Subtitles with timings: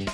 [0.00, 0.06] We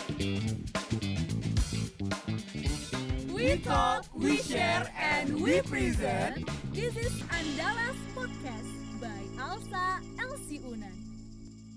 [3.62, 6.42] talk, we share, and we present.
[6.74, 8.66] This is Andalas Podcast
[8.98, 10.90] by Alsa Elsi Unan.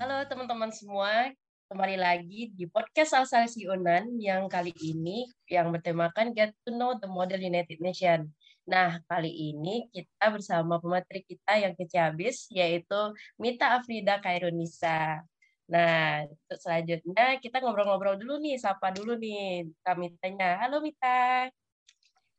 [0.01, 1.29] Halo teman-teman semua,
[1.69, 6.97] kembali lagi di podcast Alsa Elsi Unan yang kali ini yang bertemakan Get to Know
[6.97, 8.33] the Model United Nation.
[8.65, 12.09] Nah, kali ini kita bersama pemateri kita yang kece
[12.57, 13.01] yaitu
[13.37, 15.21] Mita Afrida Kairunisa.
[15.69, 20.57] Nah, untuk selanjutnya kita ngobrol-ngobrol dulu nih, sapa dulu nih Kak Mitanya.
[20.65, 21.45] Halo Mita.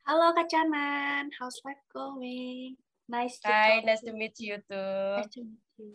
[0.03, 2.75] Halo Kak Canan, how's life going?
[3.07, 5.23] Nice to talk nice to meet you too.
[5.23, 5.95] Nice to meet you.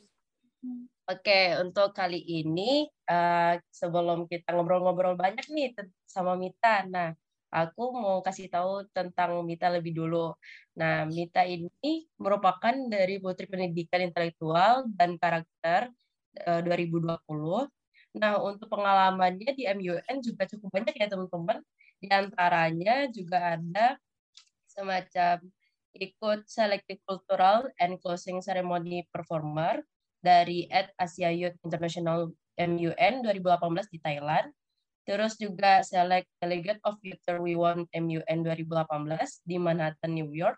[0.63, 0.87] Hmm.
[1.11, 5.75] Oke, untuk kali ini uh, sebelum kita ngobrol-ngobrol banyak nih
[6.07, 7.11] sama Mita, nah
[7.51, 10.31] aku mau kasih tahu tentang Mita lebih dulu.
[10.79, 15.91] Nah, Mita ini merupakan dari Putri Pendidikan Intelektual dan Karakter
[16.43, 17.19] uh, 2020.
[18.15, 21.59] Nah, untuk pengalamannya di MUN juga cukup banyak ya teman-teman.
[21.99, 23.99] Di antaranya juga ada
[24.67, 25.43] semacam
[25.95, 29.79] ikut Selective Cultural and Closing Ceremony Performer
[30.19, 34.47] dari at Asia Youth International MUN 2018 di Thailand.
[35.05, 40.57] Terus juga Select Delegate of Future We Want MUN 2018 di Manhattan, New York.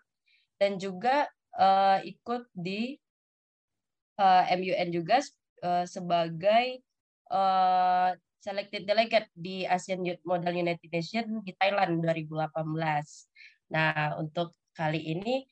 [0.58, 2.96] Dan juga uh, ikut di
[4.18, 5.20] uh, MUN juga
[5.62, 6.82] uh, sebagai
[7.30, 12.54] uh, Selected Delegate di ASEAN Youth Model United Nations di Thailand 2018.
[13.74, 15.42] Nah, untuk kali ini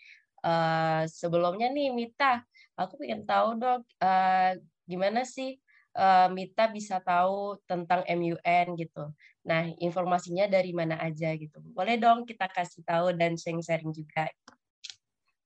[0.46, 2.46] uh, sebelumnya nih Mita,
[2.78, 4.52] aku ingin tahu dong uh,
[4.86, 5.58] gimana sih
[5.98, 9.10] uh, Mita bisa tahu tentang MUN gitu.
[9.46, 11.58] Nah, informasinya dari mana aja gitu.
[11.74, 14.30] Boleh dong kita kasih tahu dan sharing-sharing juga.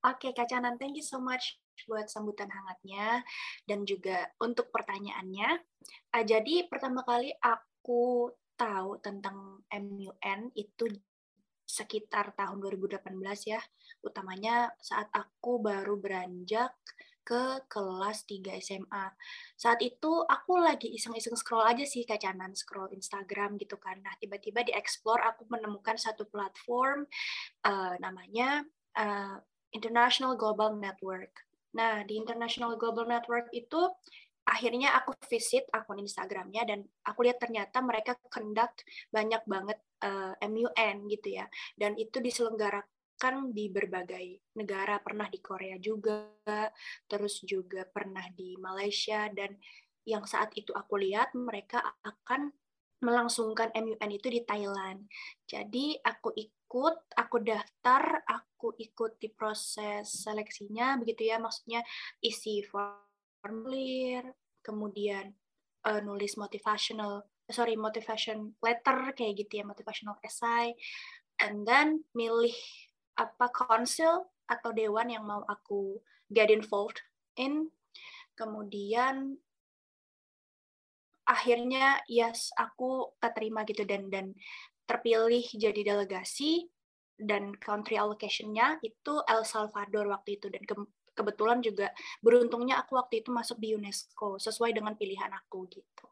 [0.00, 3.22] Oke, Kak Canan, thank you so much buat sambutan hangatnya
[3.64, 5.60] dan juga untuk pertanyaannya.
[6.12, 10.84] Uh, jadi pertama kali aku tahu tentang MUN itu
[11.64, 13.06] sekitar tahun 2018
[13.46, 13.62] ya,
[14.02, 16.74] utamanya saat aku baru beranjak
[17.30, 19.06] ke kelas 3 SMA.
[19.54, 24.02] Saat itu aku lagi iseng-iseng scroll aja sih kacanan scroll Instagram gitu kan.
[24.02, 27.06] Nah, tiba-tiba di explore aku menemukan satu platform
[27.62, 28.66] uh, namanya
[28.98, 29.38] uh,
[29.70, 31.30] International Global Network.
[31.76, 33.90] Nah, di International Global Network itu
[34.46, 38.82] akhirnya aku visit akun Instagramnya dan aku lihat ternyata mereka conduct
[39.12, 41.46] banyak banget uh, MUN gitu ya.
[41.76, 46.26] Dan itu diselenggarakan di berbagai negara pernah di Korea juga
[47.06, 49.30] terus juga pernah di Malaysia.
[49.30, 49.54] Dan
[50.08, 52.50] yang saat itu aku lihat mereka akan
[53.00, 55.08] melangsungkan MUN itu di Thailand.
[55.48, 56.59] Jadi aku ikut
[57.18, 61.42] aku daftar aku ikuti proses seleksinya begitu ya.
[61.42, 61.82] Maksudnya
[62.22, 64.22] isi formulir
[64.62, 65.34] kemudian
[65.90, 70.78] uh, nulis motivational sorry motivation letter kayak gitu ya motivational essay.
[71.42, 72.54] And then milih
[73.18, 75.98] apa konsil atau dewan yang mau aku
[76.30, 77.02] get involved
[77.34, 77.74] in.
[78.38, 79.36] Kemudian
[81.26, 83.82] akhirnya yes aku keterima gitu.
[83.82, 84.32] Dan dan
[84.90, 86.66] terpilih jadi delegasi
[87.14, 90.74] dan country allocation-nya itu El Salvador waktu itu dan ke,
[91.14, 96.06] kebetulan juga beruntungnya aku waktu itu masuk di UNESCO sesuai dengan pilihan aku gitu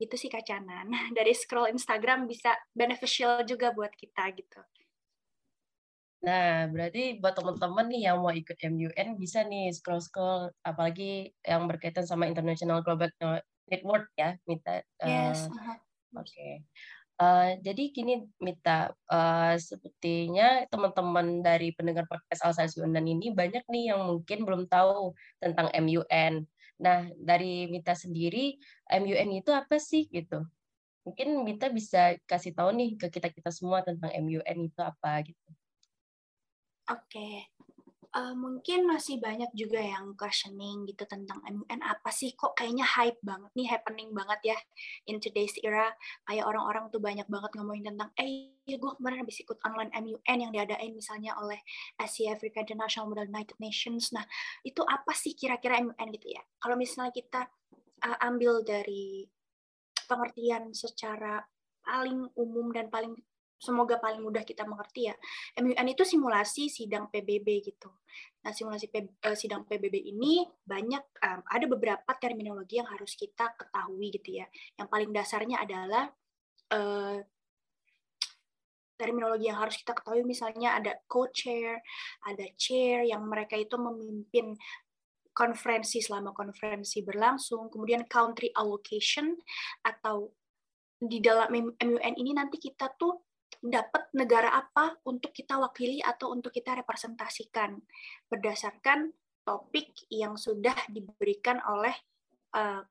[0.00, 0.88] itu sih kacanan
[1.18, 4.62] dari scroll Instagram bisa beneficial juga buat kita gitu
[6.22, 12.06] Nah, berarti buat teman-teman nih yang mau ikut MUN bisa nih scroll-scroll, apalagi yang berkaitan
[12.06, 13.10] sama International Global
[13.66, 14.86] Network ya, Mita.
[15.02, 15.50] Yes.
[15.50, 15.74] Uh,
[16.14, 16.30] Oke.
[16.30, 16.52] Okay.
[17.20, 23.94] Uh, jadi gini, Mita, uh, sepertinya teman-teman dari pendengar podcast Alsasi Unan ini banyak nih
[23.94, 26.48] yang mungkin belum tahu tentang MUN.
[26.82, 28.58] Nah, dari Mita sendiri,
[28.90, 30.42] MUN itu apa sih gitu?
[31.06, 35.48] Mungkin Mita bisa kasih tahu nih ke kita-kita semua tentang MUN itu apa gitu.
[36.90, 37.46] Oke.
[38.12, 43.18] Uh, mungkin masih banyak juga yang questioning gitu tentang MUN apa sih kok kayaknya hype
[43.24, 44.58] banget nih, happening banget ya
[45.08, 45.90] in today's era.
[46.28, 50.38] Kayak orang-orang tuh banyak banget ngomongin tentang, eh ya gue kemarin habis ikut online MUN
[50.38, 51.58] yang diadain misalnya oleh
[51.98, 54.12] Asia Africa International Model United Nations.
[54.12, 54.24] Nah,
[54.62, 56.42] itu apa sih kira-kira MUN gitu ya?
[56.60, 57.48] Kalau misalnya kita
[58.04, 59.26] uh, ambil dari
[60.06, 61.40] pengertian secara
[61.82, 63.16] paling umum dan paling
[63.62, 65.14] semoga paling mudah kita mengerti ya.
[65.62, 67.94] MUN itu simulasi sidang PBB gitu.
[68.42, 73.54] Nah, simulasi P, uh, sidang PBB ini banyak um, ada beberapa terminologi yang harus kita
[73.54, 74.46] ketahui gitu ya.
[74.74, 76.10] Yang paling dasarnya adalah
[76.74, 77.22] uh,
[78.98, 81.78] terminologi yang harus kita ketahui misalnya ada co-chair,
[82.26, 84.58] ada chair yang mereka itu memimpin
[85.32, 89.38] konferensi selama konferensi berlangsung, kemudian country allocation
[89.80, 90.28] atau
[91.02, 93.31] di dalam MUN ini nanti kita tuh
[93.62, 97.78] dapat negara apa untuk kita wakili atau untuk kita representasikan
[98.26, 99.14] berdasarkan
[99.46, 101.94] topik yang sudah diberikan oleh
[102.58, 102.82] uh,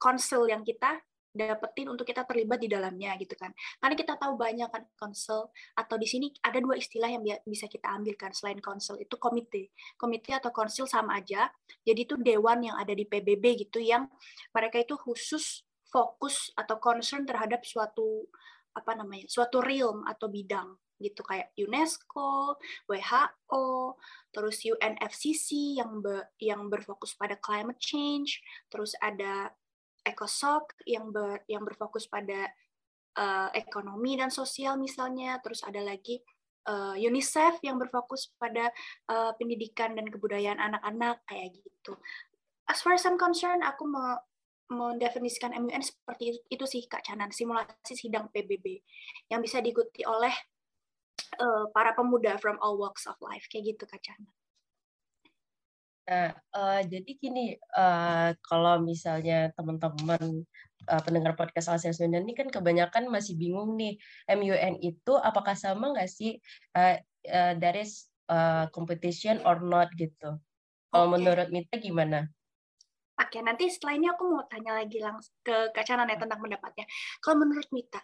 [0.00, 0.96] konsul yang kita
[1.28, 3.52] dapetin untuk kita terlibat di dalamnya gitu kan.
[3.78, 7.92] Karena kita tahu banyak kan konsul atau di sini ada dua istilah yang bisa kita
[7.92, 9.70] ambilkan selain konsul itu komite.
[9.94, 11.52] Komite atau konsul sama aja.
[11.84, 14.08] Jadi itu dewan yang ada di PBB gitu yang
[14.50, 18.28] mereka itu khusus fokus atau concern terhadap suatu
[18.78, 19.26] apa namanya?
[19.26, 22.58] suatu realm atau bidang gitu kayak UNESCO,
[22.90, 23.94] WHO,
[24.34, 29.54] terus UNFCC yang be, yang berfokus pada climate change, terus ada
[30.02, 32.50] ECOSOC yang ber, yang berfokus pada
[33.14, 36.18] uh, ekonomi dan sosial misalnya, terus ada lagi
[36.66, 38.70] uh, UNICEF yang berfokus pada
[39.06, 41.94] uh, pendidikan dan kebudayaan anak-anak kayak gitu.
[42.68, 44.18] As far as I'm concerned, aku mau
[44.68, 48.80] mendefinisikan MUN seperti itu, itu sih Kak Canan, simulasi sidang PBB
[49.32, 50.32] yang bisa diikuti oleh
[51.40, 54.32] uh, para pemuda from all walks of life kayak gitu Kak Canan.
[56.08, 60.48] Nah, uh, jadi gini, uh, kalau misalnya teman-teman
[60.88, 65.92] uh, pendengar podcast Asia Sunda ini kan kebanyakan masih bingung nih, MUN itu apakah sama
[65.92, 66.40] nggak sih
[66.72, 66.96] uh,
[67.28, 70.40] uh, is uh, competition or not gitu?
[70.88, 71.14] Kalau okay.
[71.20, 72.24] menurut Mita gimana?
[73.18, 76.86] Oke, nanti setelah ini aku mau tanya lagi langsung ke Kak Canan ya tentang pendapatnya.
[77.18, 77.98] Kalau menurut Mita,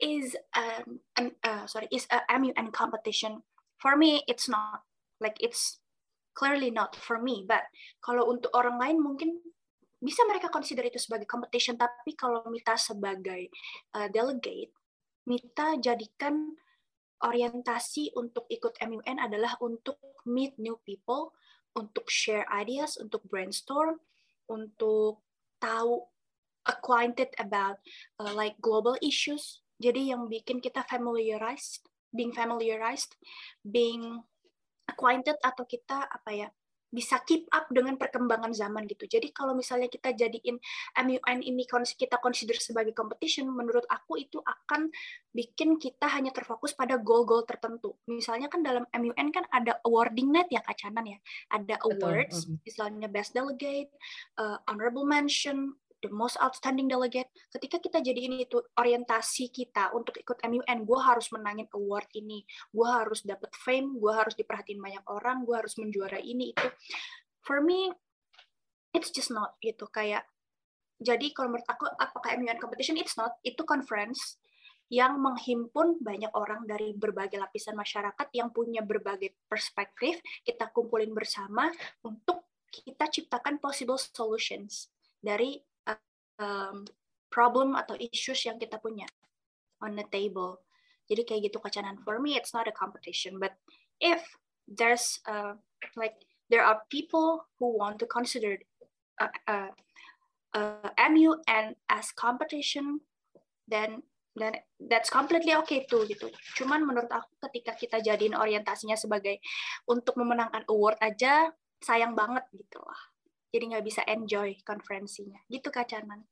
[0.00, 3.40] is um, an, uh, sorry is a MUN competition?
[3.80, 4.84] For me, it's not.
[5.20, 5.80] Like it's
[6.34, 7.66] clearly not for me but
[8.00, 9.36] kalau untuk orang lain mungkin
[10.00, 13.52] bisa mereka consider itu sebagai competition tapi kalau Mita sebagai
[13.92, 14.72] uh, delegate
[15.28, 16.56] Mita jadikan
[17.20, 21.36] orientasi untuk ikut MUN adalah untuk meet new people
[21.76, 24.00] untuk share ideas untuk brainstorm
[24.50, 25.22] untuk
[25.62, 26.02] tahu
[26.66, 27.78] acquainted about
[28.18, 29.62] uh, like global issues.
[29.80, 33.14] Jadi yang bikin kita familiarized being familiarized
[33.62, 34.18] being
[34.90, 36.48] acquainted atau kita apa ya
[36.90, 39.06] bisa keep up dengan perkembangan zaman gitu.
[39.06, 40.58] Jadi kalau misalnya kita jadiin
[40.98, 44.90] MUN ini kita consider sebagai competition, menurut aku itu akan
[45.30, 47.94] bikin kita hanya terfokus pada goal-goal tertentu.
[48.10, 51.18] Misalnya kan dalam MUN kan ada awarding net ya kacanan ya.
[51.54, 52.58] Ada awards, Betul.
[52.66, 53.94] misalnya best delegate,
[54.42, 60.16] uh, honorable mention, the most outstanding delegate, ketika kita jadi ini itu orientasi kita untuk
[60.16, 65.04] ikut MUN, gue harus menangin award ini, gue harus dapat fame, gue harus diperhatiin banyak
[65.08, 66.68] orang, gue harus menjuara ini itu.
[67.44, 67.92] For me,
[68.92, 70.24] it's just not gitu kayak.
[71.00, 73.00] Jadi kalau menurut aku apakah MUN competition?
[73.00, 73.40] It's not.
[73.40, 74.36] Itu conference
[74.90, 81.70] yang menghimpun banyak orang dari berbagai lapisan masyarakat yang punya berbagai perspektif, kita kumpulin bersama
[82.02, 84.90] untuk kita ciptakan possible solutions
[85.22, 85.62] dari
[86.40, 86.88] um,
[87.28, 89.06] problem atau issues yang kita punya
[89.84, 90.64] on the table.
[91.06, 92.00] Jadi kayak gitu kacanan.
[92.02, 93.54] For me, it's not a competition, but
[94.00, 94.24] if
[94.66, 95.54] there's uh,
[95.94, 98.58] like there are people who want to consider
[99.20, 99.72] uh, uh,
[100.54, 103.02] uh, MUN as competition,
[103.66, 104.02] then
[104.38, 106.30] then that's completely okay tuh gitu.
[106.54, 109.42] Cuman menurut aku ketika kita jadiin orientasinya sebagai
[109.90, 111.50] untuk memenangkan award aja
[111.82, 113.10] sayang banget gitu lah
[113.50, 116.22] jadi nggak bisa enjoy konferensinya gitu kak Canan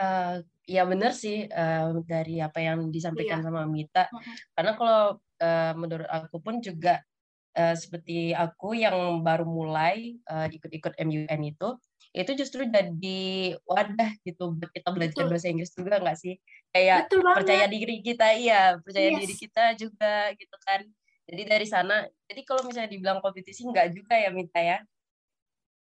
[0.00, 3.52] Uh, ya benar sih uh, dari apa yang disampaikan iya.
[3.52, 4.08] sama Mita.
[4.08, 4.36] Uh-huh.
[4.56, 7.04] Karena kalau uh, menurut aku pun juga
[7.52, 11.68] uh, seperti aku yang baru mulai uh, ikut-ikut MUN itu,
[12.16, 13.20] itu justru jadi
[13.68, 15.30] wadah gitu buat kita belajar Betul.
[15.36, 16.34] bahasa Inggris juga nggak sih?
[16.72, 19.20] Kayak percaya diri kita, iya percaya yes.
[19.20, 20.80] diri kita juga gitu kan.
[21.28, 24.80] Jadi dari sana, jadi kalau misalnya dibilang kompetisi nggak juga ya Mita ya.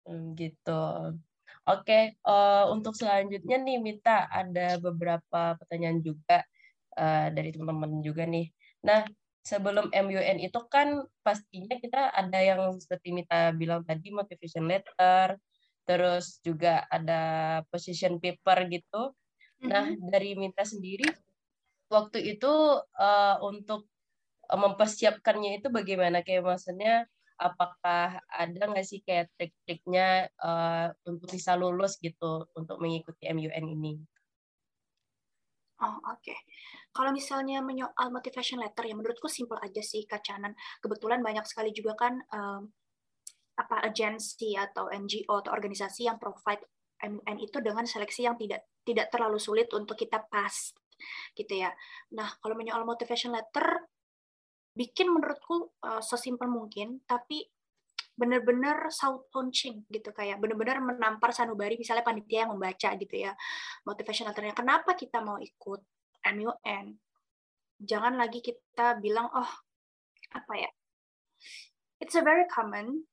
[0.05, 0.83] Hmm, gitu.
[1.65, 6.45] Oke, uh, untuk selanjutnya nih Mita ada beberapa pertanyaan juga
[7.01, 8.53] uh, dari teman-teman juga nih.
[8.85, 9.09] Nah,
[9.41, 15.41] sebelum MUN itu kan pastinya kita ada yang seperti Mita bilang tadi motivation letter,
[15.89, 17.23] terus juga ada
[17.73, 19.17] position paper gitu.
[19.65, 20.09] Nah, mm-hmm.
[20.13, 21.09] dari Mita sendiri
[21.89, 22.53] waktu itu
[23.01, 23.89] uh, untuk
[24.45, 31.99] mempersiapkannya itu bagaimana kayak maksudnya apakah ada nggak sih kayak trik-triknya uh, untuk bisa lulus
[31.99, 33.95] gitu untuk mengikuti MUN ini?
[35.83, 36.23] Oh, oke.
[36.23, 36.39] Okay.
[36.95, 40.55] Kalau misalnya menyoal motivation letter, ya menurutku simpel aja sih, Kacanan.
[40.79, 42.71] Kebetulan banyak sekali juga kan um,
[43.59, 46.63] apa agensi atau NGO atau organisasi yang provide
[47.03, 50.73] MUN itu dengan seleksi yang tidak tidak terlalu sulit untuk kita pass
[51.35, 51.75] gitu ya.
[52.15, 53.67] Nah, kalau menyoal motivation letter
[54.75, 57.47] bikin menurutku uh, sesimpel mungkin, tapi
[58.15, 63.35] bener-bener sound punching gitu kayak bener-bener menampar sanubari misalnya panitia yang membaca gitu ya
[63.83, 65.83] motivational trainer kenapa kita mau ikut
[66.23, 66.95] MUN
[67.83, 69.51] jangan lagi kita bilang oh
[70.35, 70.71] apa ya?
[72.03, 73.07] It's a very common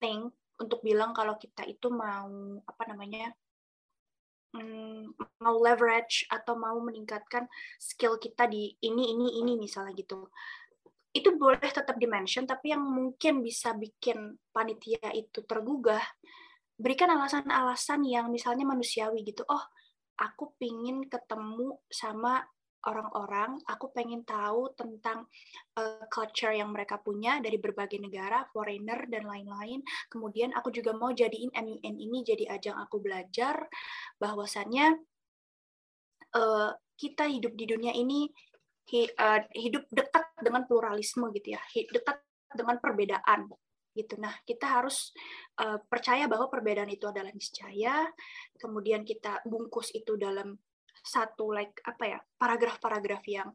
[0.00, 2.28] thing untuk bilang kalau kita itu mau
[2.64, 3.32] apa namanya
[4.56, 10.28] hmm, mau leverage atau mau meningkatkan skill kita di ini ini ini misalnya gitu
[11.10, 16.02] itu boleh tetap dimention tapi yang mungkin bisa bikin panitia itu tergugah
[16.78, 19.64] berikan alasan-alasan yang misalnya manusiawi gitu oh
[20.20, 22.44] aku pingin ketemu sama
[22.88, 25.28] orang-orang, aku pengen tahu tentang
[25.76, 29.84] uh, culture yang mereka punya dari berbagai negara, foreigner dan lain-lain.
[30.08, 33.68] Kemudian aku juga mau jadiin MUN ini jadi ajang aku belajar
[34.16, 34.96] bahwasannya
[36.36, 38.28] uh, kita hidup di dunia ini
[39.54, 41.62] hidup dekat dengan pluralisme gitu ya,
[41.94, 42.18] dekat
[42.50, 43.46] dengan perbedaan
[43.94, 44.18] gitu.
[44.18, 45.10] Nah, kita harus
[45.58, 48.06] uh, percaya bahwa perbedaan itu adalah niscaya.
[48.58, 50.54] Kemudian kita bungkus itu dalam
[51.00, 53.48] satu like apa ya paragraf-paragraf yang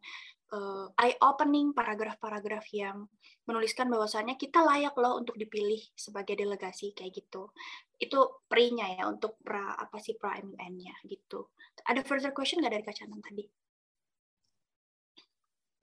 [0.49, 3.05] uh, eye opening paragraf-paragraf yang
[3.45, 7.53] menuliskan bahwasannya kita layak loh untuk dipilih sebagai delegasi kayak gitu
[8.01, 8.17] itu
[8.49, 11.53] pre-nya ya untuk pra apa sih pra MUN-nya gitu
[11.85, 13.45] ada further question nggak dari Kak Canang tadi?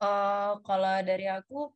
[0.03, 1.71] Uh, kalau dari aku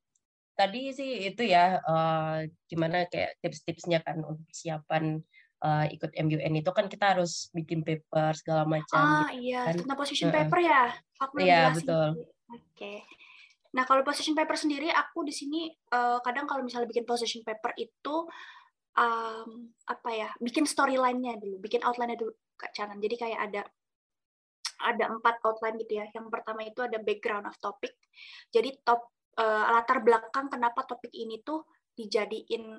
[0.57, 5.21] tadi sih itu ya uh, gimana kayak tips-tipsnya kan untuk persiapan
[5.63, 8.97] uh, ikut MUN itu kan kita harus bikin paper segala macam.
[8.99, 9.75] Ah gitu, iya, kan.
[9.79, 10.83] tentang position paper ya.
[11.23, 12.07] Aku Iya betul.
[12.51, 12.61] Oke.
[12.73, 12.97] Okay.
[13.73, 17.77] Nah kalau position paper sendiri, aku di sini uh, kadang kalau misalnya bikin position paper
[17.77, 18.25] itu
[18.97, 19.49] um,
[19.85, 22.97] apa ya, bikin storyline-nya dulu, bikin outline-nya dulu Kak Canan.
[22.97, 23.61] Jadi kayak ada
[24.81, 26.05] ada empat outline gitu ya.
[26.13, 27.97] Yang pertama itu ada background of topic.
[28.53, 31.65] Jadi top uh, latar belakang kenapa topik ini tuh
[31.97, 32.77] dijadiin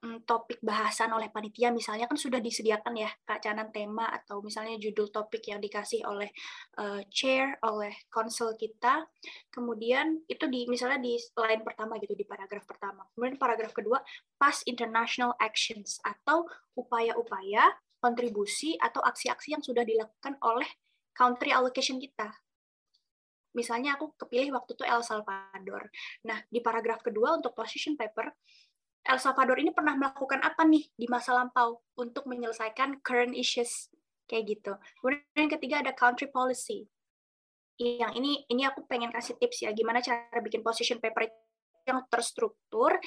[0.00, 5.12] Mm, topik bahasan oleh panitia misalnya kan sudah disediakan ya Kak tema atau misalnya judul
[5.12, 6.32] topik yang dikasih oleh
[6.80, 9.04] uh, chair oleh konsul kita
[9.52, 14.00] kemudian itu di misalnya di line pertama gitu di paragraf pertama kemudian paragraf kedua
[14.40, 16.48] past international actions atau
[16.80, 17.68] upaya-upaya
[18.00, 20.80] kontribusi atau aksi-aksi yang sudah dilakukan oleh
[21.20, 22.32] country allocation kita
[23.54, 25.90] misalnya aku kepilih waktu itu El Salvador.
[26.26, 28.30] Nah, di paragraf kedua untuk position paper,
[29.00, 33.88] El Salvador ini pernah melakukan apa nih di masa lampau untuk menyelesaikan current issues
[34.28, 34.72] kayak gitu.
[35.00, 36.86] Kemudian yang ketiga ada country policy.
[37.80, 41.32] Yang ini ini aku pengen kasih tips ya gimana cara bikin position paper
[41.88, 43.00] yang terstruktur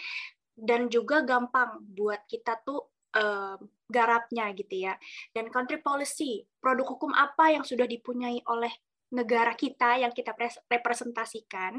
[0.58, 4.98] dan juga gampang buat kita tuh um, garapnya gitu ya.
[5.32, 8.74] Dan country policy, produk hukum apa yang sudah dipunyai oleh
[9.14, 10.34] negara kita yang kita
[10.66, 11.78] representasikan,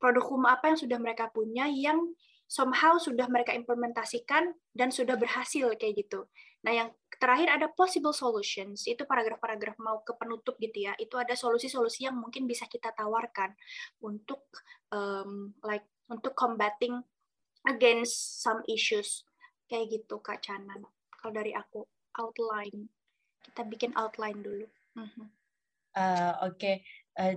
[0.00, 5.74] produk hukum apa yang sudah mereka punya yang somehow sudah mereka implementasikan dan sudah berhasil
[5.76, 6.24] kayak gitu.
[6.62, 10.94] Nah, yang terakhir ada possible solutions, itu paragraf-paragraf mau ke penutup gitu ya.
[10.98, 13.54] Itu ada solusi-solusi yang mungkin bisa kita tawarkan
[14.02, 14.46] untuk
[14.90, 17.02] um, like untuk combating
[17.66, 19.26] against some issues
[19.66, 20.86] kayak gitu Kak Canan.
[21.10, 21.84] Kalau dari aku
[22.16, 22.86] outline,
[23.42, 24.66] kita bikin outline dulu.
[24.96, 25.04] Uh,
[25.96, 26.74] Oke, okay.
[27.20, 27.36] uh,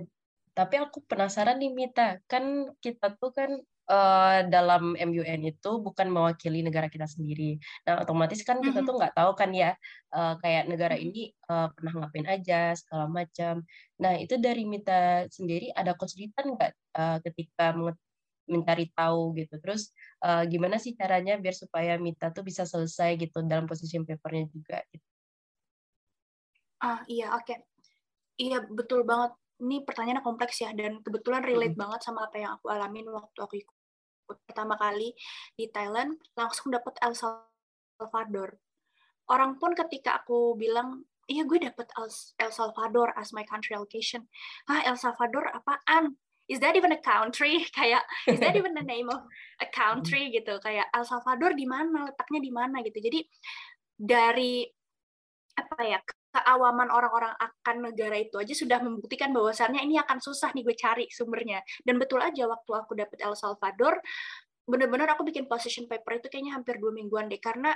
[0.56, 3.50] tapi aku penasaran nih Mita, kan kita tuh kan
[3.90, 7.58] uh, dalam MUN itu bukan mewakili negara kita sendiri.
[7.84, 9.74] Nah, otomatis kan kita tuh nggak tahu kan ya,
[10.14, 13.64] uh, kayak negara ini uh, pernah ngapain aja, segala macam.
[13.98, 17.74] Nah, itu dari Mita sendiri ada kesulitan nggak uh, ketika
[18.50, 19.56] mencari tahu gitu.
[19.62, 19.94] Terus
[20.26, 24.82] uh, gimana sih caranya biar supaya Mita tuh bisa selesai gitu dalam posisi papernya juga
[24.90, 25.06] gitu.
[26.80, 27.44] Ah, iya, oke.
[27.44, 27.58] Okay.
[28.40, 31.82] Iya, betul banget ini pertanyaannya kompleks ya dan kebetulan relate hmm.
[31.84, 33.76] banget sama apa yang aku alamin waktu aku ikut
[34.48, 35.12] pertama kali
[35.52, 38.56] di Thailand langsung dapat El Salvador.
[39.28, 41.86] Orang pun ketika aku bilang, iya gue dapet
[42.40, 44.26] El Salvador as my country allocation.
[44.66, 46.16] Ah El Salvador apaan?
[46.50, 47.62] Is that even a country?
[47.78, 49.22] Kayak is that even the name of
[49.62, 50.58] a country gitu?
[50.58, 52.10] Kayak El Salvador di mana?
[52.10, 52.98] Letaknya di mana gitu.
[52.98, 53.22] Jadi
[53.94, 54.66] dari
[55.54, 60.62] apa ya keawaman orang-orang akan negara itu aja sudah membuktikan bahwasannya ini akan susah nih
[60.66, 61.62] gue cari sumbernya.
[61.86, 63.98] Dan betul aja waktu aku dapet El Salvador,
[64.66, 67.74] bener-bener aku bikin position paper itu kayaknya hampir dua mingguan deh karena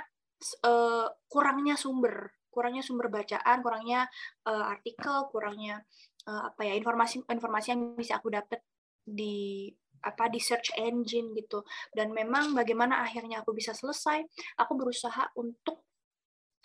[0.63, 4.07] uh, kurangnya sumber, kurangnya sumber bacaan, kurangnya
[4.47, 5.83] uh, artikel, kurangnya
[6.29, 8.61] uh, apa ya informasi informasi yang bisa aku dapet
[9.05, 9.69] di
[10.05, 11.65] apa di search engine gitu
[11.97, 14.21] dan memang bagaimana akhirnya aku bisa selesai
[14.61, 15.81] aku berusaha untuk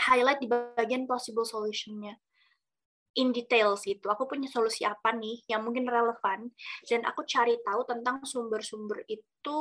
[0.00, 2.16] highlight di bagian possible solution-nya
[3.18, 4.06] in details gitu.
[4.06, 6.50] Aku punya solusi apa nih yang mungkin relevan
[6.86, 9.58] dan aku cari tahu tentang sumber-sumber itu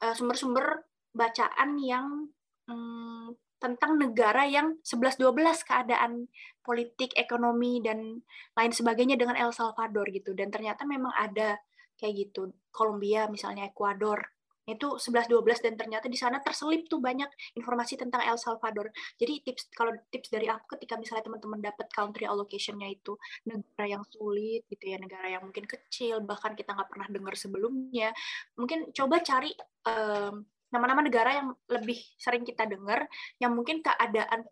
[0.00, 2.28] uh, sumber-sumber bacaan yang
[2.68, 6.28] hmm, tentang negara yang 11-12 keadaan
[6.60, 8.20] politik, ekonomi, dan
[8.58, 10.36] lain sebagainya dengan El Salvador gitu.
[10.36, 11.56] Dan ternyata memang ada
[11.96, 12.52] kayak gitu.
[12.70, 14.36] Kolombia misalnya, Ekuador,
[14.66, 18.90] itu 11-12 dan ternyata di sana terselip tuh banyak informasi tentang El Salvador.
[19.14, 23.14] Jadi tips kalau tips dari aku ketika misalnya teman-teman dapat country allocation-nya itu
[23.46, 28.10] negara yang sulit gitu ya, negara yang mungkin kecil bahkan kita nggak pernah dengar sebelumnya,
[28.58, 29.54] mungkin coba cari
[29.86, 33.06] um, nama-nama negara yang lebih sering kita dengar
[33.38, 34.46] yang mungkin keadaan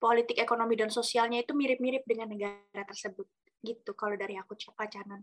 [0.00, 3.28] politik ekonomi dan sosialnya itu mirip-mirip dengan negara tersebut
[3.60, 5.20] gitu kalau dari aku Canan.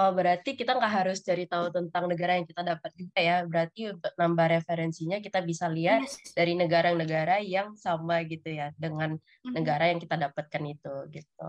[0.00, 3.44] Oh, berarti kita nggak harus cari tahu tentang negara yang kita dapat juga ya.
[3.44, 6.32] Berarti untuk nambah referensinya kita bisa lihat yes.
[6.32, 11.48] dari negara-negara yang sama gitu ya dengan negara yang kita dapatkan itu gitu.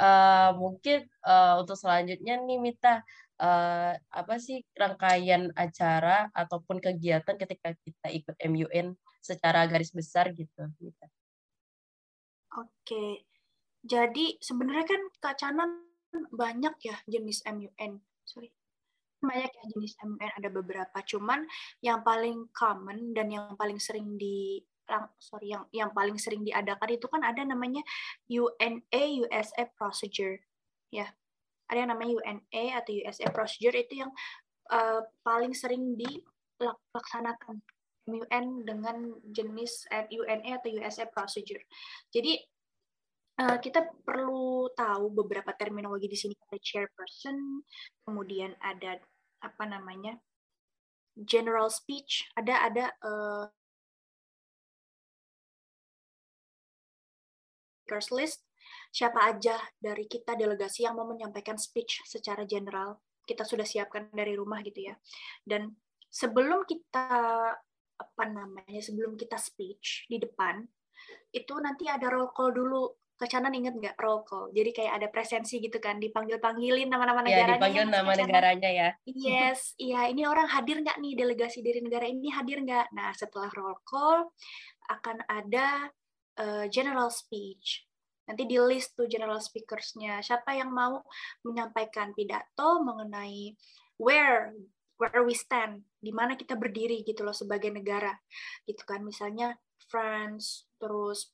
[0.00, 3.04] Uh, mungkin uh, untuk selanjutnya nih Mita,
[3.36, 10.72] uh, apa sih rangkaian acara ataupun kegiatan ketika kita ikut MUN secara garis besar gitu,
[10.80, 11.04] Mita?
[12.56, 13.28] Oke,
[13.84, 15.70] jadi sebenarnya kan Kak Canan
[16.32, 18.00] banyak ya jenis MUN.
[18.26, 18.50] Sorry.
[19.20, 20.98] Banyak ya jenis MUN, ada beberapa.
[21.04, 21.44] Cuman
[21.84, 24.64] yang paling common dan yang paling sering di
[25.18, 27.82] sorry yang yang paling sering diadakan itu kan ada namanya
[28.26, 30.38] UNA USA procedure.
[30.90, 31.10] Ya
[31.70, 34.10] ada yang namanya UNA atau USA procedure itu yang
[34.74, 37.62] uh, paling sering dilaksanakan.
[38.10, 41.62] MUN dengan jenis UNA atau USA procedure.
[42.10, 42.42] Jadi
[43.40, 46.34] Eh, kita perlu tahu beberapa terminologi di sini.
[46.36, 47.64] Ada chairperson,
[48.04, 49.00] kemudian ada
[49.40, 50.20] apa namanya
[51.16, 53.48] general speech, ada ada uh,
[57.90, 58.46] speakers list,
[58.94, 64.38] siapa aja dari kita delegasi yang mau menyampaikan speech secara general kita sudah siapkan dari
[64.38, 64.94] rumah gitu ya.
[65.42, 65.74] Dan
[66.06, 67.10] sebelum kita
[67.98, 70.62] apa namanya sebelum kita speech di depan
[71.34, 74.48] itu nanti ada roll call dulu Kecanan inget nggak roll call?
[74.48, 77.52] Jadi kayak ada presensi gitu kan, dipanggil-panggilin nama-nama iya, negaranya.
[77.52, 78.88] Ya, dipanggil nama negaranya ya.
[79.04, 79.60] Yes,
[79.92, 80.08] iya.
[80.08, 82.96] Ini orang hadir nggak nih delegasi dari negara ini hadir nggak?
[82.96, 84.24] Nah, setelah roll call
[84.88, 85.92] akan ada
[86.38, 87.88] uh, general speech.
[88.30, 90.22] Nanti di list tuh general speakersnya.
[90.22, 91.02] Siapa yang mau
[91.42, 93.58] menyampaikan pidato mengenai
[93.98, 94.54] where
[95.00, 98.12] where we stand, di mana kita berdiri gitu loh sebagai negara,
[98.68, 99.00] gitu kan.
[99.00, 99.56] Misalnya
[99.88, 101.32] France, terus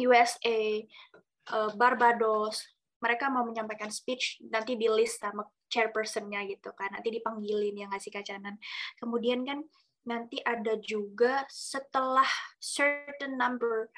[0.00, 2.64] USA, eh, Barbados,
[3.04, 8.08] mereka mau menyampaikan speech nanti di list sama chairpersonnya gitu kan, nanti dipanggilin yang ngasih
[8.08, 8.56] kacanan.
[8.96, 9.60] Kemudian kan
[10.08, 12.26] nanti ada juga setelah
[12.62, 13.92] certain number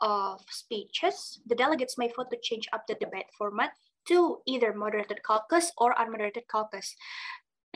[0.00, 3.70] of speeches, the delegates may vote to change up the debate format
[4.08, 6.96] to either moderated caucus or unmoderated caucus.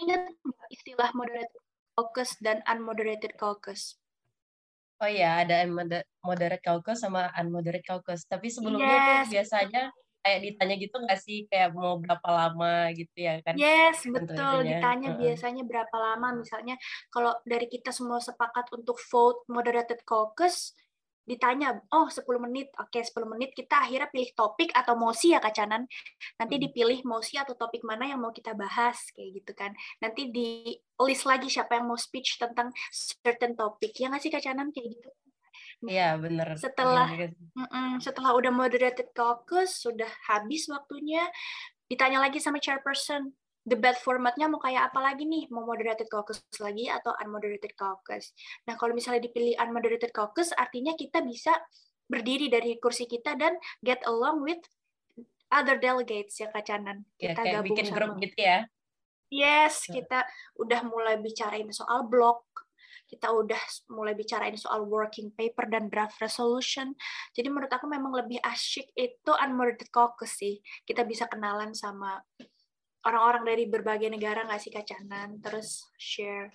[0.01, 0.33] Ingat
[0.73, 1.61] istilah moderated
[1.95, 4.01] caucus dan unmoderated caucus?
[5.03, 5.67] Oh iya, ada
[6.23, 8.25] moderate caucus sama unmoderate caucus.
[8.31, 9.05] Tapi sebelumnya yes.
[9.05, 9.83] tuh biasanya
[10.25, 13.59] kayak ditanya gitu nggak sih kayak mau berapa lama gitu ya kan?
[13.59, 14.65] Yes, betul.
[14.65, 15.21] Ditanya uh -uh.
[15.21, 16.41] biasanya berapa lama.
[16.41, 20.73] Misalnya kalau dari kita semua sepakat untuk vote moderated caucus,
[21.25, 25.89] ditanya, oh 10 menit, oke 10 menit kita akhirnya pilih topik atau mosi ya Kacanan.
[26.37, 26.63] Nanti hmm.
[26.69, 29.73] dipilih mosi atau topik mana yang mau kita bahas, kayak gitu kan.
[30.05, 32.71] Nanti di list lagi siapa yang mau speech tentang
[33.25, 33.97] certain topik.
[33.97, 35.11] Ya nggak sih Kacanan kayak gitu?
[35.85, 36.57] Iya benar.
[36.57, 41.25] Setelah mm -mm, setelah udah moderated caucus, sudah habis waktunya,
[41.89, 43.33] ditanya lagi sama chairperson,
[43.65, 45.49] debat formatnya mau kayak apa lagi nih?
[45.49, 48.37] Mau moderated caucus lagi atau unmoderated caucus?
[48.69, 51.57] Nah, kalau misalnya dipilih unmoderated caucus, artinya kita bisa
[52.05, 54.61] berdiri dari kursi kita dan get along with
[55.49, 57.09] other delegates ya Kak Canan.
[57.17, 57.97] Ya, kita kayak gabung bikin sama.
[57.97, 58.59] grup gitu ya?
[59.33, 60.29] Yes, kita
[60.61, 62.45] udah mulai bicarain soal blog,
[63.09, 63.59] kita udah
[63.91, 66.93] mulai bicarain soal working paper dan draft resolution.
[67.33, 70.61] Jadi menurut aku memang lebih asyik itu unmoderated caucus sih.
[70.87, 72.21] Kita bisa kenalan sama
[73.05, 76.53] orang-orang dari berbagai negara nggak sih kacanan terus share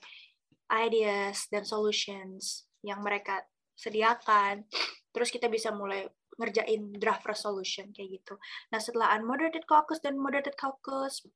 [0.69, 3.41] ideas dan solutions yang mereka
[3.73, 4.65] sediakan.
[5.09, 6.05] Terus kita bisa mulai
[6.39, 8.39] ngerjain draft resolution kayak gitu.
[8.71, 11.27] Nah setelah unmoderated caucus dan moderated caucus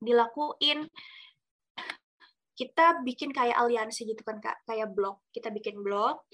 [0.00, 0.88] dilakuin
[2.56, 4.64] kita bikin kayak aliansi gitu kan kak?
[4.64, 6.24] Kayak blog kita bikin blog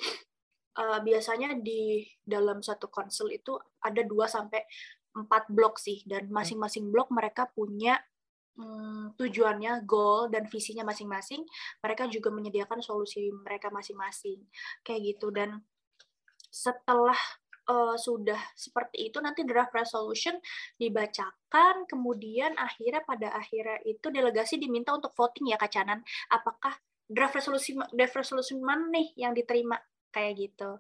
[0.78, 4.62] uh, biasanya di dalam satu konsul itu ada 2 sampai
[5.16, 7.96] empat blok sih dan masing-masing blok mereka punya
[8.60, 11.44] hmm, tujuannya, goal dan visinya masing-masing.
[11.80, 14.44] Mereka juga menyediakan solusi mereka masing-masing
[14.84, 15.32] kayak gitu.
[15.32, 15.60] Dan
[16.52, 17.16] setelah
[17.68, 20.38] uh, sudah seperti itu nanti draft resolution
[20.80, 26.00] dibacakan kemudian akhirnya pada akhirnya itu delegasi diminta untuk voting ya kacanan
[26.32, 26.72] apakah
[27.06, 29.78] draft resolusi draft resolusi mana nih yang diterima?
[30.10, 30.70] Kayak gitu.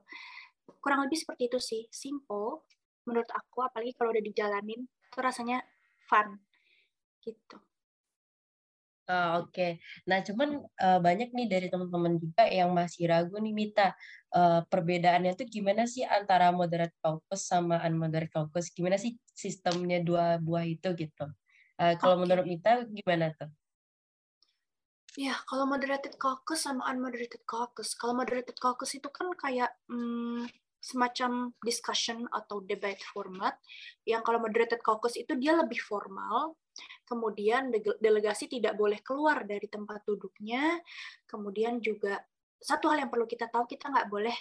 [0.80, 1.82] Kurang lebih seperti itu sih.
[1.92, 2.64] Simple
[3.06, 5.62] menurut aku apalagi kalau udah dijalanin itu rasanya
[6.10, 6.42] fun
[7.22, 7.58] gitu
[9.06, 9.72] Uh, Oke, okay.
[10.02, 13.94] nah cuman uh, banyak nih dari teman-teman juga yang masih ragu nih Mita,
[14.34, 18.66] uh, perbedaannya tuh gimana sih antara moderate caucus sama unmoderate caucus?
[18.74, 21.22] Gimana sih sistemnya dua buah itu gitu?
[21.78, 22.22] Uh, kalau okay.
[22.26, 23.46] menurut Mita gimana tuh?
[25.16, 27.96] Ya, kalau moderated caucus sama unmoderated caucus.
[27.96, 30.44] Kalau moderated caucus itu kan kayak hmm,
[30.86, 33.58] semacam discussion atau debate format,
[34.06, 36.54] yang kalau moderated caucus itu dia lebih formal,
[37.02, 40.78] kemudian delegasi tidak boleh keluar dari tempat duduknya,
[41.26, 42.22] kemudian juga
[42.62, 44.36] satu hal yang perlu kita tahu kita nggak boleh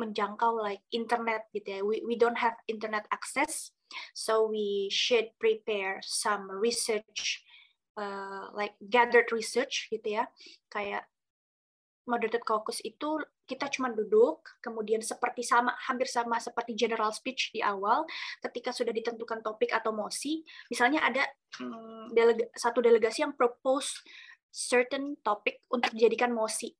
[0.00, 1.80] menjangkau like internet gitu ya.
[1.84, 3.70] We we don't have internet access,
[4.16, 7.44] so we should prepare some research,
[8.00, 10.24] uh, like gathered research gitu ya,
[10.72, 11.04] kayak
[12.08, 17.60] moderated caucus itu kita cuma duduk, kemudian seperti sama, hampir sama seperti general speech di
[17.60, 18.08] awal,
[18.40, 20.40] ketika sudah ditentukan topik atau mosi,
[20.72, 21.22] misalnya ada
[21.60, 24.00] hmm, delega, satu delegasi yang propose
[24.48, 26.72] certain topik untuk dijadikan mosi.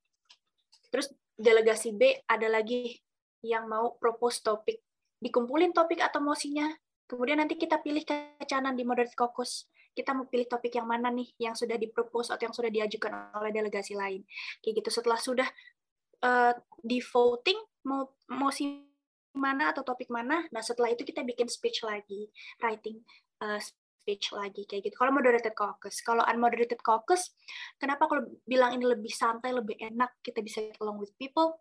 [0.88, 2.96] Terus delegasi B ada lagi
[3.44, 4.80] yang mau propose topik.
[5.20, 6.68] Dikumpulin topik atau mosinya,
[7.04, 11.30] kemudian nanti kita pilih kecanan di moderate caucus kita mau pilih topik yang mana nih
[11.38, 14.26] yang sudah dipropose atau yang sudah diajukan oleh delegasi lain.
[14.58, 14.90] Kayak gitu.
[14.90, 15.48] Setelah sudah
[16.24, 18.80] uh, di voting mau mau si
[19.34, 22.30] mana atau topik mana, nah setelah itu kita bikin speech lagi,
[22.62, 23.02] writing
[23.42, 24.94] uh, speech lagi kayak gitu.
[24.94, 27.34] Kalau moderated caucus, kalau unmoderated caucus,
[27.76, 31.58] kenapa kalau bilang ini lebih santai, lebih enak, kita bisa along with people?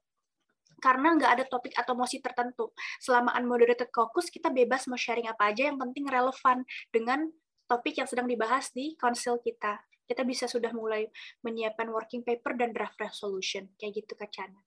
[0.83, 2.75] karena nggak ada topik atau mosi tertentu.
[2.99, 7.31] Selama unmoderated caucus, kita bebas mau sharing apa aja, yang penting relevan dengan
[7.71, 9.79] topik yang sedang dibahas di konsil kita.
[10.03, 11.07] Kita bisa sudah mulai
[11.41, 14.59] menyiapkan working paper dan draft resolution, kayak gitu Kacana.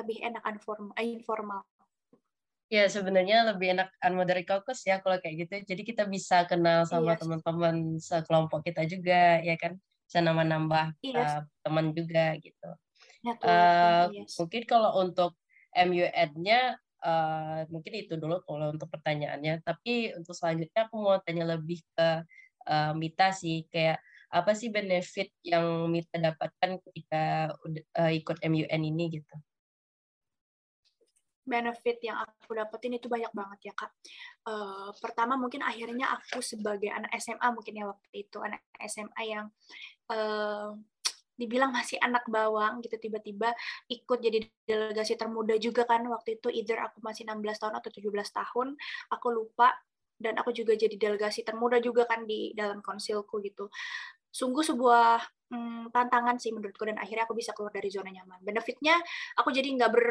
[0.00, 0.92] Lebih enak informal.
[0.96, 1.62] Eh, informal.
[2.72, 5.76] Ya, sebenarnya lebih enak unmoderate caucus ya kalau kayak gitu.
[5.76, 7.20] Jadi kita bisa kenal sama yes.
[7.20, 7.20] Iya.
[7.20, 9.76] teman-teman sekelompok kita juga, ya kan?
[10.08, 11.12] Bisa nambah-nambah yes.
[11.12, 11.20] Iya.
[11.20, 12.70] uh, teman juga gitu.
[13.20, 14.40] Ya, uh, yes.
[14.40, 15.36] Mungkin kalau untuk
[15.72, 19.66] MUN-nya Uh, mungkin itu dulu kalau untuk pertanyaannya.
[19.66, 22.22] Tapi untuk selanjutnya aku mau tanya lebih ke
[22.70, 23.98] uh, Mita sih, kayak
[24.32, 27.52] apa sih benefit yang Mita dapatkan ketika
[28.00, 29.36] uh, ikut MUN ini gitu?
[31.42, 33.90] benefit yang aku dapetin itu banyak banget ya kak.
[34.46, 39.46] Uh, pertama mungkin akhirnya aku sebagai anak SMA mungkin ya waktu itu anak SMA yang
[40.10, 40.70] uh,
[41.34, 43.50] dibilang masih anak bawang gitu tiba-tiba
[43.90, 48.12] ikut jadi delegasi termuda juga kan waktu itu either aku masih 16 tahun atau 17
[48.12, 48.68] tahun
[49.10, 49.74] aku lupa
[50.22, 53.66] dan aku juga jadi delegasi termuda juga kan di dalam konsilku gitu
[54.32, 55.20] sungguh sebuah
[55.52, 58.40] hmm, tantangan sih menurutku dan akhirnya aku bisa keluar dari zona nyaman.
[58.40, 58.96] Benefitnya
[59.36, 60.04] aku jadi nggak ber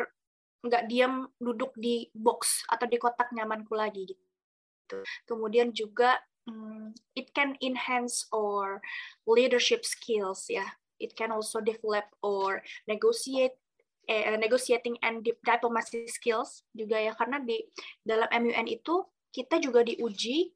[0.62, 5.02] nggak diam duduk di box atau di kotak nyamanku lagi gitu.
[5.26, 8.78] Kemudian juga hmm, it can enhance or
[9.26, 10.78] leadership skills ya.
[11.02, 13.58] It can also develop or negotiate
[14.06, 17.18] eh, negotiating and diplomacy skills juga ya.
[17.18, 17.58] Karena di
[18.06, 19.02] dalam MUN itu
[19.34, 20.54] kita juga diuji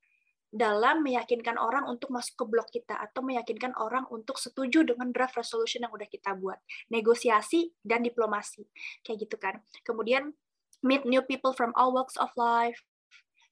[0.56, 5.36] dalam meyakinkan orang untuk masuk ke blok kita atau meyakinkan orang untuk setuju dengan draft
[5.36, 6.56] resolution yang udah kita buat.
[6.88, 8.64] Negosiasi dan diplomasi.
[9.04, 9.56] Kayak gitu kan.
[9.84, 10.32] Kemudian
[10.80, 12.88] meet new people from all walks of life,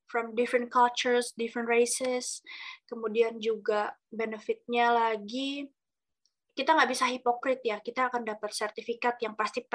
[0.08, 2.40] from different cultures, different races.
[2.88, 5.68] Kemudian juga benefitnya lagi
[6.54, 7.82] kita nggak bisa hipokrit ya.
[7.82, 9.66] Kita akan dapat sertifikat yang pasti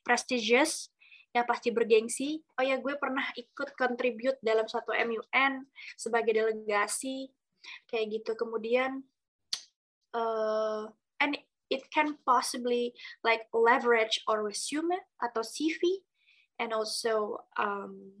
[0.00, 0.88] prestigious,
[1.32, 2.44] yang pasti bergengsi.
[2.60, 5.64] Oh ya, gue pernah ikut contribute dalam satu MUN
[5.96, 7.32] sebagai delegasi,
[7.88, 8.36] kayak gitu.
[8.36, 9.00] Kemudian,
[10.12, 10.84] uh,
[11.20, 11.40] and
[11.72, 12.92] it can possibly
[13.24, 14.92] like leverage or resume
[15.24, 16.04] atau CV,
[16.60, 18.12] and also um,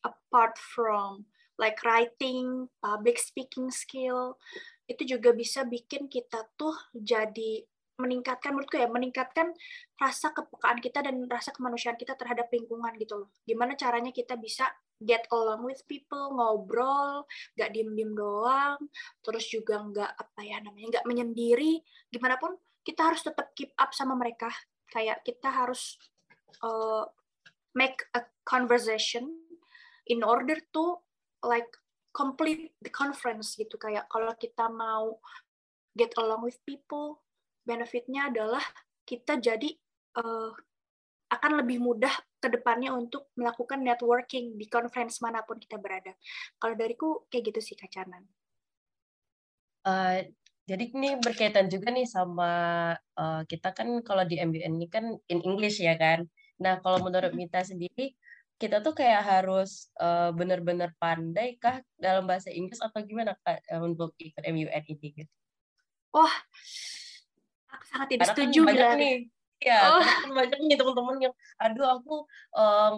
[0.00, 1.28] apart from
[1.60, 4.40] like writing, public speaking skill,
[4.88, 7.64] itu juga bisa bikin kita tuh jadi
[7.96, 9.52] meningkatkan menurutku ya meningkatkan
[9.96, 13.28] rasa kepekaan kita dan rasa kemanusiaan kita terhadap lingkungan gitu loh.
[13.48, 14.68] Gimana caranya kita bisa
[15.00, 17.24] get along with people, ngobrol,
[17.56, 18.80] nggak diem-diem doang,
[19.20, 21.80] terus juga nggak apa ya namanya nggak menyendiri.
[22.12, 24.52] Gimana pun kita harus tetap keep up sama mereka.
[24.92, 25.96] Kayak kita harus
[26.62, 27.04] uh,
[27.76, 29.28] make a conversation
[30.08, 31.00] in order to
[31.44, 31.68] like
[32.16, 35.20] complete the conference gitu kayak kalau kita mau
[35.92, 37.20] get along with people
[37.66, 38.62] benefitnya adalah
[39.02, 39.74] kita jadi
[40.16, 40.54] uh,
[41.26, 46.14] akan lebih mudah ke depannya untuk melakukan networking di conference mana pun kita berada.
[46.62, 48.22] Kalau dariku kayak gitu sih Kacanan.
[49.82, 50.22] Uh,
[50.66, 52.50] jadi ini berkaitan juga nih sama
[53.18, 56.26] uh, kita kan kalau di MBN ini kan in English ya kan.
[56.62, 58.14] Nah kalau menurut Mita sendiri
[58.56, 64.16] kita tuh kayak harus uh, benar-benar pandai kah dalam bahasa Inggris atau gimana kak untuk
[64.16, 65.32] ikut MUN ini gitu?
[66.16, 66.32] Wah,
[67.76, 69.16] aku sangat tidak Karena kan setuju kan banyak nih
[69.56, 70.04] Ya, oh.
[70.04, 72.28] kan banyak nih teman-teman yang, aduh aku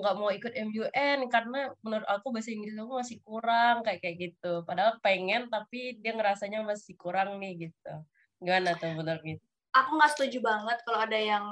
[0.03, 4.17] nggak uh, mau ikut MUN karena menurut aku bahasa Inggris aku masih kurang kayak kayak
[4.19, 4.67] gitu.
[4.67, 7.95] Padahal pengen tapi dia ngerasanya masih kurang nih gitu.
[8.43, 9.45] Gimana tuh menurut itu?
[9.71, 11.47] Aku nggak setuju banget kalau ada yang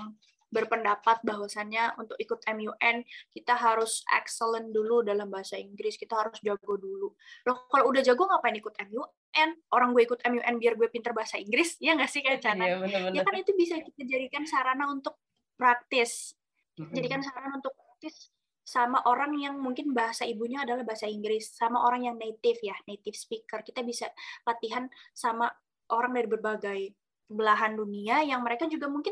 [0.47, 3.03] berpendapat bahwasannya untuk ikut MUN
[3.35, 7.13] kita harus excellent dulu dalam bahasa Inggris, kita harus jago dulu.
[7.45, 9.51] Loh kalau udah jago ngapain ikut MUN?
[9.75, 12.65] Orang gue ikut MUN biar gue pinter bahasa Inggris, ya nggak sih kayak Cana?
[12.65, 12.77] Ya,
[13.11, 15.19] ya kan itu bisa kita jadikan sarana untuk
[15.59, 16.33] praktis.
[16.77, 18.31] Jadikan sarana untuk praktis
[18.67, 23.15] sama orang yang mungkin bahasa ibunya adalah bahasa Inggris, sama orang yang native ya, native
[23.15, 23.63] speaker.
[23.63, 24.11] Kita bisa
[24.43, 25.47] latihan sama
[25.95, 26.81] orang dari berbagai
[27.27, 29.11] belahan dunia yang mereka juga mungkin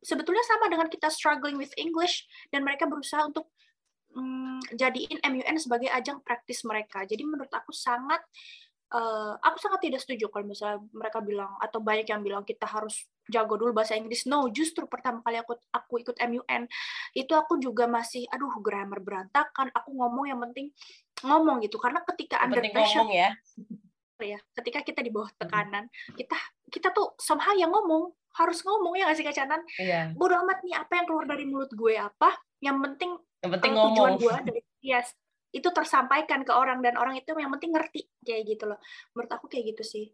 [0.00, 3.52] sebetulnya sama dengan kita struggling with English dan mereka berusaha untuk
[4.16, 7.04] um, jadiin MUN sebagai ajang praktis mereka.
[7.04, 8.24] Jadi menurut aku sangat
[8.96, 13.06] uh, aku sangat tidak setuju kalau misalnya mereka bilang atau banyak yang bilang kita harus
[13.28, 14.24] jago dulu bahasa Inggris.
[14.24, 16.64] No, justru pertama kali aku aku ikut MUN
[17.14, 19.68] itu aku juga masih aduh grammar berantakan.
[19.76, 20.72] Aku ngomong yang penting
[21.20, 23.36] ngomong gitu karena ketika under pressure ya
[24.24, 26.36] ya ketika kita di bawah tekanan kita
[26.68, 30.14] kita tuh somehow yang ngomong harus ngomong ya nggak sih kacanan iya.
[30.14, 33.90] bodoh amat nih apa yang keluar dari mulut gue apa yang penting yang penting uh,
[33.90, 35.10] tujuan gue dari yes
[35.50, 38.78] itu tersampaikan ke orang dan orang itu yang penting ngerti kayak gitu loh.
[39.14, 40.06] Menurut aku kayak gitu sih.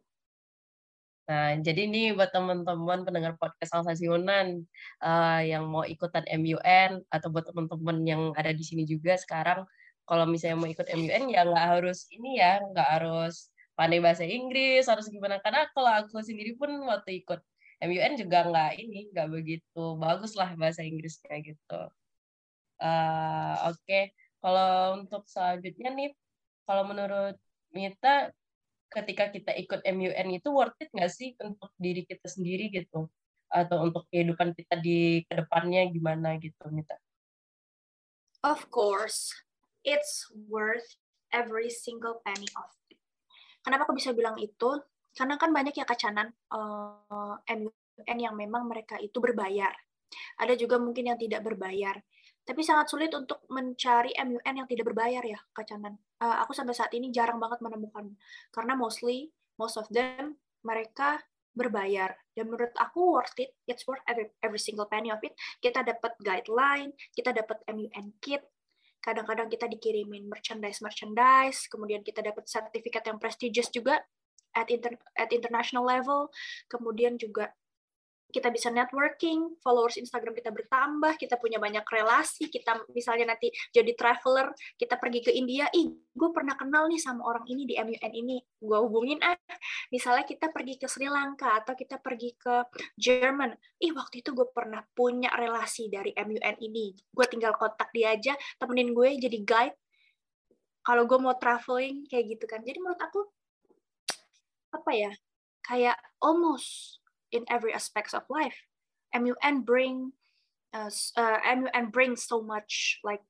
[1.27, 4.63] Nah, jadi ini buat teman-teman pendengar podcast Siunan
[5.03, 9.67] uh, yang mau ikutan MUN atau buat teman-teman yang ada di sini juga sekarang,
[10.07, 14.89] kalau misalnya mau ikut MUN ya nggak harus ini ya, nggak harus pandai bahasa Inggris
[14.89, 17.45] harus gimana karena kalau aku sendiri pun waktu ikut
[17.85, 21.81] MUN juga nggak ini nggak begitu bagus lah bahasa Inggrisnya gitu.
[22.81, 24.05] Uh, Oke, okay.
[24.41, 26.11] kalau untuk selanjutnya nih,
[26.65, 27.37] kalau menurut
[27.73, 28.33] Mita,
[28.89, 33.13] ketika kita ikut MUN itu worth it nggak sih untuk diri kita sendiri gitu?
[33.53, 36.97] Atau untuk kehidupan kita di ke depannya gimana gitu, Mita?
[38.41, 39.33] Of course,
[39.85, 40.97] it's worth
[41.33, 42.69] every single penny of
[43.67, 44.79] Kenapa aku bisa bilang itu?
[45.11, 49.75] Karena kan banyak ya kacanan uh, eh, MUN yang memang mereka itu berbayar.
[50.39, 51.99] Ada juga mungkin yang tidak berbayar.
[52.47, 55.99] Tapi sangat sulit untuk mencari MUN yang tidak berbayar ya, kacanan.
[56.23, 58.15] Uh, aku sampai saat ini jarang banget menemukan.
[58.55, 61.19] Karena mostly, most of them, mereka
[61.59, 62.15] berbayar.
[62.39, 65.35] Dan menurut aku worth it, it's worth every, every single penny of it.
[65.59, 68.47] Kita dapat guideline, kita dapat MUN kit,
[69.07, 74.03] kadang-kadang kita dikirimin merchandise merchandise kemudian kita dapat sertifikat yang prestigious juga
[74.51, 76.27] at inter at international level
[76.67, 77.55] kemudian juga
[78.27, 83.95] kita bisa networking, followers Instagram kita bertambah, kita punya banyak relasi, kita misalnya nanti jadi
[83.95, 88.13] traveler, kita pergi ke India, ih gue pernah kenal nih sama orang ini di MUN
[88.13, 89.39] ini, gue hubungin ah,
[89.95, 92.67] misalnya kita pergi ke Sri Lanka atau kita pergi ke
[92.99, 98.13] Jerman, ih waktu itu gue pernah punya relasi dari MUN ini, gue tinggal kontak dia
[98.13, 99.77] aja, temenin gue jadi guide,
[100.83, 103.23] kalau gue mau traveling kayak gitu kan, jadi menurut aku
[104.75, 105.13] apa ya,
[105.63, 107.01] kayak almost
[107.33, 108.57] in every aspects of life.
[109.15, 110.13] MUN bring
[110.75, 113.25] uh, uh, MUN brings so much like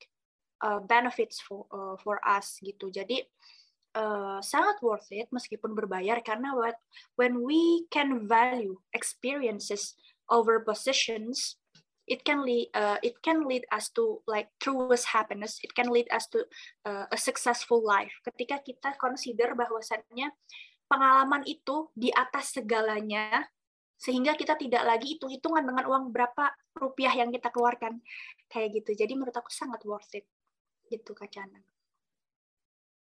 [0.60, 2.90] uh, benefits for uh, for us gitu.
[2.90, 3.22] Jadi
[3.96, 6.76] uh, sangat worth it meskipun berbayar karena what
[7.16, 9.96] when we can value experiences
[10.28, 11.56] over positions
[12.06, 16.06] it can lead uh, it can lead us to like truest happiness it can lead
[16.12, 16.44] us to
[16.86, 20.30] uh, a successful life ketika kita consider bahwasannya
[20.86, 23.50] pengalaman itu di atas segalanya
[23.96, 28.04] sehingga kita tidak lagi hitung-hitungan dengan uang berapa rupiah yang kita keluarkan
[28.52, 30.28] kayak gitu jadi menurut aku sangat worth it
[30.90, 31.60] gitu Kak Cana.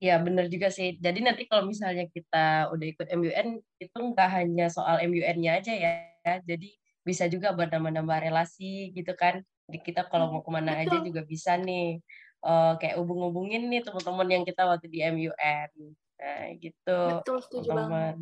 [0.02, 0.98] Ya benar juga sih.
[0.98, 5.94] Jadi nanti kalau misalnya kita udah ikut MUN itu nggak hanya soal MUN-nya aja ya.
[6.42, 6.74] Jadi
[7.06, 9.46] bisa juga buat nambah-nambah relasi gitu kan.
[9.70, 10.82] Jadi kita kalau mau ke mana Betul.
[10.90, 12.02] aja juga bisa nih.
[12.42, 15.70] Uh, kayak hubung-hubungin nih teman-teman yang kita waktu di MUN.
[16.18, 16.98] Nah gitu.
[17.22, 17.78] Betul, setuju teman.
[17.78, 18.14] banget.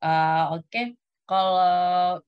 [0.00, 0.86] Uh, Oke, okay
[1.30, 2.18] kalau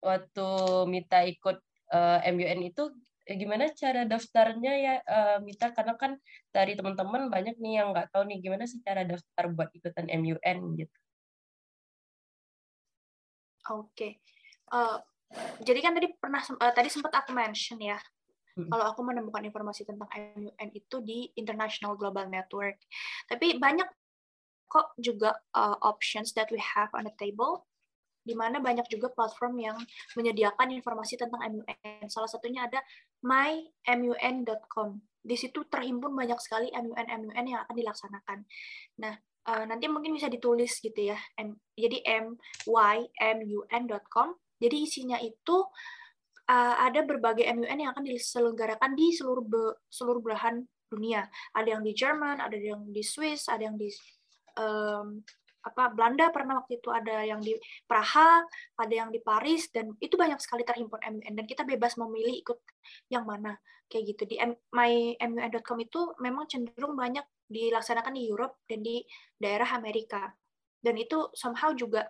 [0.00, 0.48] waktu
[0.88, 1.60] Mita ikut
[1.92, 2.88] uh, eh, MUN itu
[3.28, 6.16] eh, gimana cara daftarnya ya uh, Mita karena kan
[6.48, 10.58] dari teman-teman banyak nih yang nggak tahu nih gimana sih cara daftar buat ikutan MUN
[10.80, 10.98] gitu.
[13.68, 13.92] Oke.
[13.92, 14.12] Okay.
[14.72, 14.96] Uh,
[15.60, 18.00] jadi kan tadi pernah uh, tadi sempat aku mention ya
[18.56, 18.72] hmm.
[18.72, 22.80] kalau aku menemukan informasi tentang MUN itu di International Global Network.
[23.28, 23.88] Tapi banyak
[24.68, 27.67] kok juga uh, options that we have on the table
[28.28, 29.80] di mana banyak juga platform yang
[30.12, 32.04] menyediakan informasi tentang MUN.
[32.12, 32.84] Salah satunya ada
[33.24, 35.00] mymun.com.
[35.24, 38.44] Di situ terhimpun banyak sekali MUN-MUN yang akan dilaksanakan.
[39.00, 39.16] Nah,
[39.48, 41.18] uh, nanti mungkin bisa ditulis gitu ya.
[41.72, 42.04] Jadi
[42.68, 44.28] mymun.com.
[44.58, 45.56] Jadi isinya itu
[46.52, 49.48] uh, ada berbagai MUN yang akan diselenggarakan di seluruh
[49.88, 51.28] seluruh belahan dunia.
[51.52, 53.88] Ada yang di Jerman, ada yang di Swiss, ada yang di
[55.64, 58.44] apa Belanda pernah waktu itu ada yang di Praha,
[58.78, 62.58] ada yang di Paris dan itu banyak sekali terhimpun MUN dan kita bebas memilih ikut
[63.10, 64.36] yang mana kayak gitu di
[64.70, 69.00] mymun.com itu memang cenderung banyak dilaksanakan di Europe dan di
[69.40, 70.28] daerah Amerika
[70.84, 72.06] dan itu somehow juga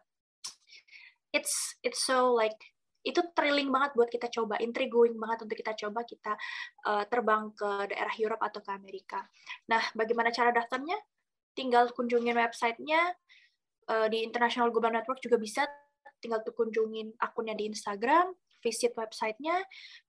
[1.32, 2.58] it's it's so like
[3.06, 6.36] itu thrilling banget buat kita coba, intriguing banget untuk kita coba kita
[6.84, 9.24] uh, terbang ke daerah Europe atau ke Amerika.
[9.70, 10.98] Nah, bagaimana cara daftarnya?
[11.58, 13.18] Tinggal kunjungin websitenya,
[13.90, 15.66] uh, di International Global Network juga bisa
[16.22, 18.30] tinggal tuh kunjungin akunnya di Instagram,
[18.62, 19.58] visit websitenya.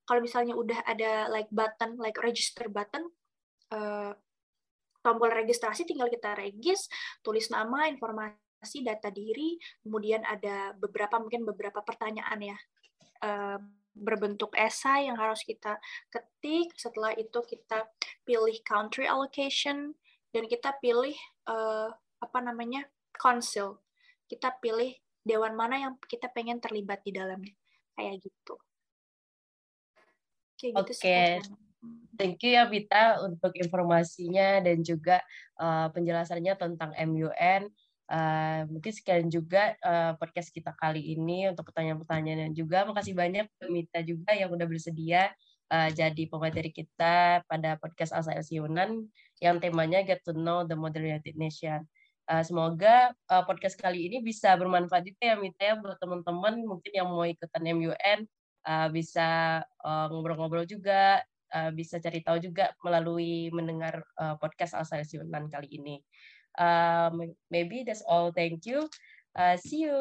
[0.06, 3.10] Kalau misalnya udah ada like button, like register button,
[3.74, 4.14] uh,
[5.02, 6.90] tombol registrasi tinggal kita regis,
[7.24, 12.58] tulis nama, informasi, data diri, kemudian ada beberapa mungkin beberapa pertanyaan ya
[13.24, 13.58] uh,
[13.96, 15.80] berbentuk esai yang harus kita
[16.12, 16.76] ketik.
[16.76, 17.88] Setelah itu kita
[18.28, 19.96] pilih country allocation
[20.30, 21.16] dan kita pilih
[21.50, 21.90] uh,
[22.22, 22.86] apa namanya
[23.18, 23.82] konsil.
[24.30, 24.94] Kita pilih
[25.26, 27.56] dewan mana yang kita pengen terlibat di dalamnya.
[27.98, 28.56] Kayak gitu.
[30.60, 30.94] Kayak gitu Oke.
[30.94, 31.30] Okay.
[32.20, 35.24] Thank you ya Vita untuk informasinya dan juga
[35.56, 37.72] uh, penjelasannya tentang MUN.
[38.10, 43.46] Uh, mungkin sekian juga uh, podcast kita kali ini untuk pertanyaan-pertanyaan dan juga makasih banyak
[43.70, 45.30] Mita juga yang udah bersedia
[45.70, 49.08] uh, jadi pemateri kita pada podcast Asa Yunan
[49.40, 51.86] yang temanya Get to Know the Modern United Nation.
[52.30, 56.92] Uh, semoga uh, podcast kali ini bisa bermanfaat juga ya Mita ya buat teman-teman mungkin
[56.94, 58.30] yang mau ikutan MUN
[58.70, 61.26] uh, bisa ngobrol-ngobrol uh, juga,
[61.58, 65.98] uh, bisa cari tahu juga melalui mendengar uh, podcast Asal Yunan kali ini.
[66.58, 68.30] Um, maybe that's all.
[68.30, 68.86] Thank you.
[69.38, 69.98] Uh, see you.